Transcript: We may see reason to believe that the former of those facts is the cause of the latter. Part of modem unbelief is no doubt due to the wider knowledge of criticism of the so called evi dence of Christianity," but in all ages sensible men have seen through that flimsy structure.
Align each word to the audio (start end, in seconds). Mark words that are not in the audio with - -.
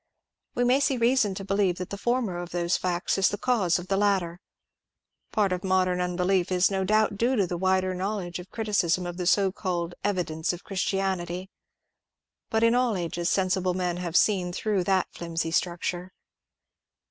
We 0.55 0.63
may 0.63 0.79
see 0.79 0.97
reason 0.97 1.35
to 1.35 1.45
believe 1.45 1.77
that 1.77 1.91
the 1.91 1.95
former 1.99 2.39
of 2.39 2.49
those 2.49 2.75
facts 2.75 3.19
is 3.19 3.29
the 3.29 3.37
cause 3.37 3.77
of 3.77 3.87
the 3.87 3.97
latter. 3.97 4.39
Part 5.31 5.51
of 5.53 5.63
modem 5.63 5.99
unbelief 6.01 6.51
is 6.51 6.71
no 6.71 6.83
doubt 6.83 7.17
due 7.17 7.35
to 7.35 7.45
the 7.45 7.55
wider 7.55 7.93
knowledge 7.93 8.39
of 8.39 8.49
criticism 8.49 9.05
of 9.05 9.17
the 9.17 9.27
so 9.27 9.51
called 9.51 9.93
evi 10.03 10.25
dence 10.25 10.53
of 10.53 10.63
Christianity," 10.63 11.51
but 12.49 12.63
in 12.63 12.73
all 12.73 12.97
ages 12.97 13.29
sensible 13.29 13.75
men 13.75 13.97
have 13.97 14.15
seen 14.17 14.51
through 14.51 14.85
that 14.85 15.05
flimsy 15.11 15.51
structure. 15.51 16.11